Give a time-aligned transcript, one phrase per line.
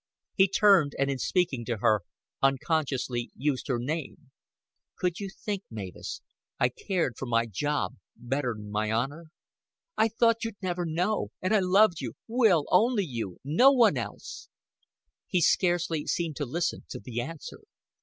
[0.33, 2.01] He turned, and in speaking to her,
[2.41, 4.31] unconsciously used her name.
[4.95, 6.21] "Could you think, Mavis,
[6.59, 9.25] I cared for my job better'n my honor?"
[9.95, 11.27] "I thought you'd never know.
[11.39, 14.49] And I loved you, Will only you no one else."
[15.27, 17.59] He scarcely seemed to listen to the answer.